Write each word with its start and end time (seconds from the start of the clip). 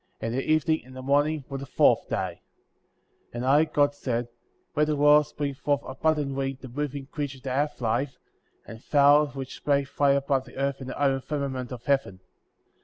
And 0.19 0.33
the 0.33 0.41
evening 0.43 0.83
and 0.83 0.95
the 0.95 1.03
morning 1.03 1.45
were 1.47 1.59
the 1.59 1.67
fourth 1.67 2.09
day. 2.09 2.41
20. 3.33 3.33
And 3.33 3.45
I, 3.45 3.65
God, 3.65 3.93
said: 3.93 4.29
Let 4.75 4.87
the 4.87 4.95
waters 4.95 5.31
bring 5.31 5.53
forth 5.53 5.81
abundantly 5.85 6.53
the 6.59 6.69
moving 6.69 7.05
creature 7.05 7.39
that 7.41 7.53
hath 7.53 7.81
life, 7.81 8.17
and 8.65 8.83
fowl 8.83 9.27
which 9.27 9.63
may 9.67 9.83
fly 9.83 10.13
above 10.13 10.45
the 10.45 10.57
earth 10.57 10.81
in 10.81 10.87
the 10.87 10.99
open 10.99 11.21
firmament 11.21 11.71
of 11.71 11.85
heaven. 11.85 12.19